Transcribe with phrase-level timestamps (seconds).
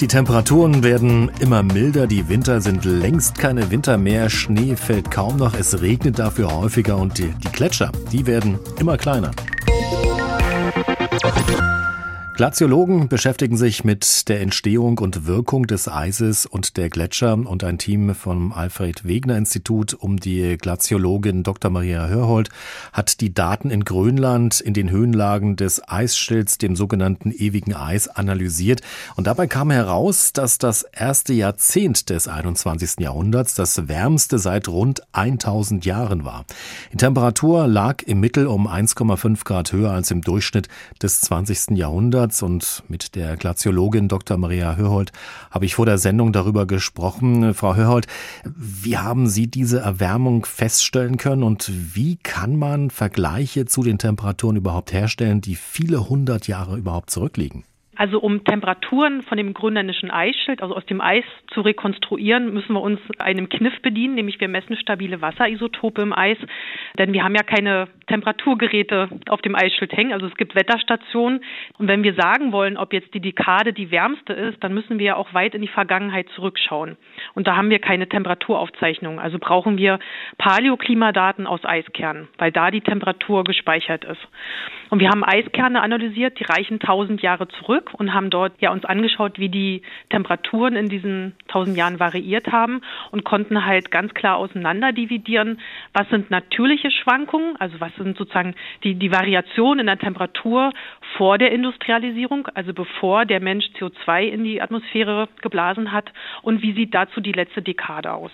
[0.00, 5.36] Die Temperaturen werden immer milder, die Winter sind längst keine Winter mehr, Schnee fällt kaum
[5.36, 9.30] noch, es regnet dafür häufiger und die, die Gletscher, die werden immer kleiner.
[12.40, 17.76] Glaziologen beschäftigen sich mit der Entstehung und Wirkung des Eises und der Gletscher und ein
[17.76, 21.70] Team vom Alfred Wegener Institut um die Glaziologin Dr.
[21.70, 22.48] Maria Hörhold
[22.94, 28.80] hat die Daten in Grönland in den Höhenlagen des Eisschilds, dem sogenannten ewigen Eis, analysiert.
[29.16, 33.00] Und dabei kam heraus, dass das erste Jahrzehnt des 21.
[33.00, 36.46] Jahrhunderts das wärmste seit rund 1000 Jahren war.
[36.90, 40.68] Die Temperatur lag im Mittel um 1,5 Grad höher als im Durchschnitt
[41.02, 41.76] des 20.
[41.76, 42.29] Jahrhunderts.
[42.30, 44.36] März und mit der Glaziologin Dr.
[44.36, 45.10] Maria Hörhold
[45.50, 47.54] habe ich vor der Sendung darüber gesprochen.
[47.54, 48.06] Frau Hörhold,
[48.44, 54.54] wie haben Sie diese Erwärmung feststellen können und wie kann man Vergleiche zu den Temperaturen
[54.54, 57.64] überhaupt herstellen, die viele hundert Jahre überhaupt zurückliegen?
[58.00, 61.22] Also um Temperaturen von dem grönländischen Eisschild, also aus dem Eis
[61.52, 66.38] zu rekonstruieren, müssen wir uns einem Kniff bedienen, nämlich wir messen stabile Wasserisotope im Eis,
[66.98, 71.44] denn wir haben ja keine Temperaturgeräte auf dem Eisschild hängen, also es gibt Wetterstationen.
[71.76, 75.04] Und wenn wir sagen wollen, ob jetzt die Dekade die wärmste ist, dann müssen wir
[75.04, 76.96] ja auch weit in die Vergangenheit zurückschauen.
[77.34, 79.98] Und da haben wir keine Temperaturaufzeichnungen, also brauchen wir
[80.38, 84.26] Paläoklimadaten aus Eiskernen, weil da die Temperatur gespeichert ist.
[84.90, 88.84] Und wir haben Eiskerne analysiert, die reichen tausend Jahre zurück und haben dort ja uns
[88.84, 92.80] angeschaut, wie die Temperaturen in diesen tausend Jahren variiert haben
[93.12, 95.60] und konnten halt ganz klar auseinander dividieren,
[95.92, 100.72] was sind natürliche Schwankungen, also was sind sozusagen die, die Variationen in der Temperatur
[101.16, 106.72] vor der Industrialisierung, also bevor der Mensch CO2 in die Atmosphäre geblasen hat und wie
[106.72, 108.32] sieht dazu die letzte Dekade aus.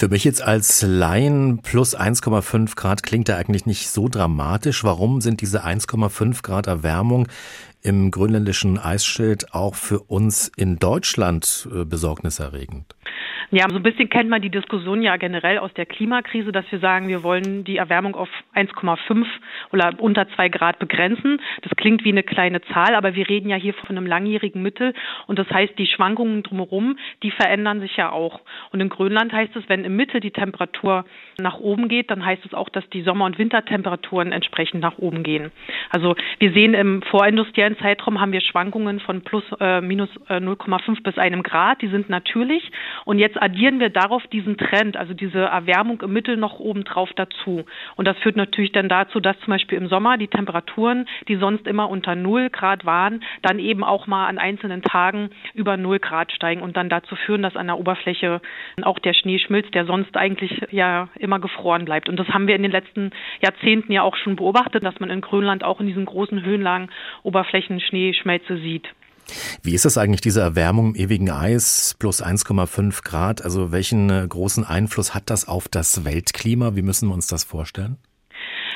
[0.00, 4.82] Für mich jetzt als Laien plus 1,5 Grad klingt da eigentlich nicht so dramatisch.
[4.82, 7.28] Warum sind diese 1,5 Grad Erwärmung
[7.82, 12.96] im grönländischen Eisschild auch für uns in Deutschland äh, besorgniserregend?
[13.52, 16.78] Ja, so ein bisschen kennt man die Diskussion ja generell aus der Klimakrise, dass wir
[16.78, 19.26] sagen, wir wollen die Erwärmung auf 1,5
[19.72, 21.40] oder unter 2 Grad begrenzen.
[21.62, 24.94] Das klingt wie eine kleine Zahl, aber wir reden ja hier von einem langjährigen Mittel
[25.26, 28.40] und das heißt, die Schwankungen drumherum, die verändern sich ja auch.
[28.70, 31.04] Und in Grönland heißt es, wenn im Mittel die Temperatur
[31.40, 35.24] nach oben geht, dann heißt es auch, dass die Sommer- und Wintertemperaturen entsprechend nach oben
[35.24, 35.50] gehen.
[35.90, 41.02] Also wir sehen im vorindustriellen Zeitraum haben wir Schwankungen von plus äh, minus äh, 0,5
[41.02, 42.70] bis einem Grad, die sind natürlich
[43.04, 47.64] und jetzt addieren wir darauf diesen Trend, also diese Erwärmung im Mittel noch obendrauf dazu.
[47.96, 51.66] Und das führt natürlich dann dazu, dass zum Beispiel im Sommer die Temperaturen, die sonst
[51.66, 56.32] immer unter 0 Grad waren, dann eben auch mal an einzelnen Tagen über 0 Grad
[56.32, 58.40] steigen und dann dazu führen, dass an der Oberfläche
[58.82, 62.08] auch der Schnee schmilzt, der sonst eigentlich ja immer gefroren bleibt.
[62.08, 65.20] Und das haben wir in den letzten Jahrzehnten ja auch schon beobachtet, dass man in
[65.20, 66.90] Grönland auch in diesen großen Höhenlagen
[67.22, 68.88] Oberflächen Schneeschmelze sieht.
[69.62, 73.42] Wie ist das eigentlich, diese Erwärmung im ewigen Eis plus 1,5 Grad?
[73.42, 76.76] Also welchen äh, großen Einfluss hat das auf das Weltklima?
[76.76, 77.96] Wie müssen wir uns das vorstellen?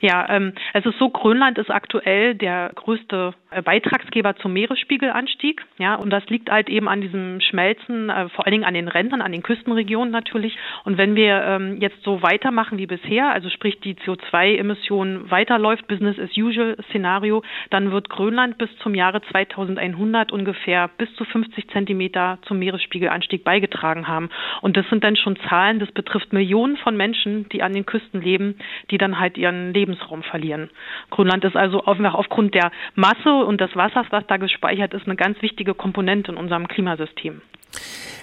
[0.00, 5.64] Ja, ähm, es ist so, Grönland ist aktuell der größte äh, Beitragsgeber zum Meeresspiegelanstieg.
[5.78, 8.88] Ja, und das liegt halt eben an diesem Schmelzen, äh, vor allen Dingen an den
[8.88, 10.56] Rändern, an den Küstenregionen natürlich.
[10.84, 16.18] Und wenn wir ähm, jetzt so weitermachen wie bisher, also sprich die CO2-Emission weiterläuft, Business
[16.18, 22.38] as usual Szenario, dann wird Grönland bis zum Jahre 2100 ungefähr bis zu 50 Zentimeter
[22.42, 24.30] zum Meeresspiegelanstieg beigetragen haben.
[24.60, 28.20] Und das sind dann schon Zahlen, das betrifft Millionen von Menschen, die an den Küsten
[28.20, 28.58] leben,
[28.90, 30.70] die dann halt ihren Lebensraum verlieren.
[31.10, 35.16] Grönland ist also einfach aufgrund der Masse und des Wassers, was da gespeichert ist, eine
[35.16, 37.40] ganz wichtige Komponente in unserem Klimasystem.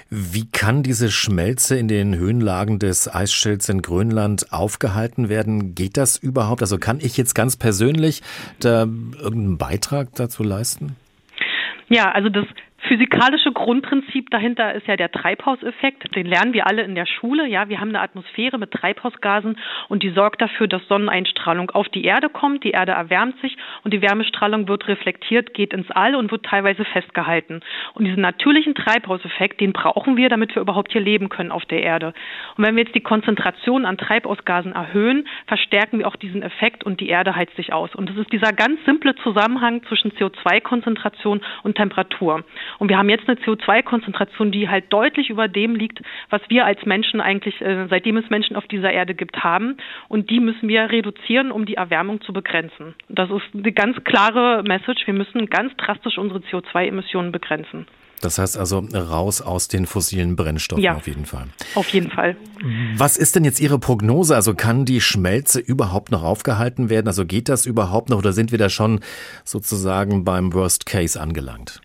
[0.10, 5.74] Wie kann diese Schmelze in den Höhenlagen des Eisschilds in Grönland aufgehalten werden?
[5.74, 6.62] Geht das überhaupt?
[6.62, 8.22] Also kann ich jetzt ganz persönlich
[8.60, 10.96] da irgendeinen Beitrag dazu leisten?
[11.90, 12.46] Ja, also das
[12.88, 16.16] physikalische Grundprinzip dahinter ist ja der Treibhauseffekt.
[16.16, 17.48] Den lernen wir alle in der Schule.
[17.48, 19.58] Ja, wir haben eine Atmosphäre mit Treibhausgasen
[19.88, 22.64] und die sorgt dafür, dass Sonneneinstrahlung auf die Erde kommt.
[22.64, 26.86] Die Erde erwärmt sich und die Wärmestrahlung wird reflektiert, geht ins All und wird teilweise
[26.86, 27.62] festgehalten.
[27.94, 31.82] Und diesen natürlichen Treibhauseffekt, den brauchen wir, damit wir überhaupt hier leben können auf der
[31.84, 32.14] Erde.
[32.58, 37.00] Und wenn wir jetzt die Konzentration an Treibhausgasen erhöhen, verstärken wir auch diesen Effekt und
[37.00, 37.96] die Erde heizt sich aus.
[37.96, 42.44] Und das ist dieser ganz simple Zusammenhang zwischen CO2-Konzentration und Temperatur.
[42.80, 46.86] Und wir haben jetzt eine CO2-Konzentration, die halt deutlich über dem liegt, was wir als
[46.86, 49.78] Menschen eigentlich, äh, seitdem es Menschen auf dieser Erde gibt, haben.
[50.08, 52.96] Und die müssen wir reduzieren, um die Erwärmung zu begrenzen.
[53.10, 55.06] Das ist eine ganz klare Message.
[55.06, 57.88] Wir müssen ganz drastisch unsere CO2-Emissionen begrenzen.
[58.22, 61.48] Das heißt also raus aus den fossilen Brennstoffen ja, auf jeden Fall.
[61.76, 62.36] Auf jeden Fall.
[62.98, 64.36] Was ist denn jetzt Ihre Prognose?
[64.36, 67.08] Also kann die Schmelze überhaupt noch aufgehalten werden?
[67.08, 69.02] Also geht das überhaupt noch oder sind wir da schon
[69.44, 71.82] sozusagen beim Worst Case angelangt?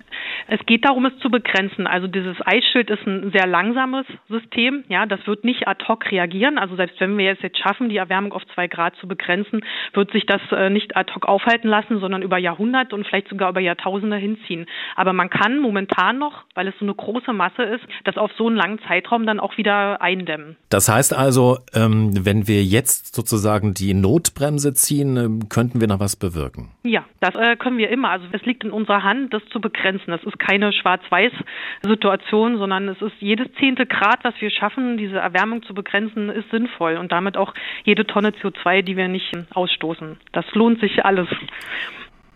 [0.53, 1.87] Es geht darum, es zu begrenzen.
[1.87, 4.83] Also dieses Eisschild ist ein sehr langsames System.
[4.89, 6.59] Ja, das wird nicht ad hoc reagieren.
[6.59, 9.61] Also selbst wenn wir es jetzt schaffen, die Erwärmung auf zwei Grad zu begrenzen,
[9.95, 13.51] wird sich das äh, nicht ad hoc aufhalten lassen, sondern über Jahrhunderte und vielleicht sogar
[13.51, 14.67] über Jahrtausende hinziehen.
[14.97, 18.49] Aber man kann momentan noch, weil es so eine große Masse ist, das auf so
[18.49, 20.57] einen langen Zeitraum dann auch wieder eindämmen.
[20.69, 26.01] Das heißt also, ähm, wenn wir jetzt sozusagen die Notbremse ziehen, ähm, könnten wir noch
[26.01, 26.73] was bewirken?
[26.83, 28.11] Ja, das äh, können wir immer.
[28.11, 30.11] Also es liegt in unserer Hand, das zu begrenzen.
[30.11, 35.63] Das ist keine Schwarz-Weiß-Situation, sondern es ist jedes zehnte Grad, was wir schaffen, diese Erwärmung
[35.63, 37.55] zu begrenzen, ist sinnvoll und damit auch
[37.85, 40.19] jede Tonne CO2, die wir nicht ausstoßen.
[40.33, 41.29] Das lohnt sich alles.